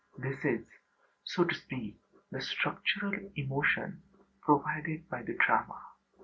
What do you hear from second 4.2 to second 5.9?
provided by the drama.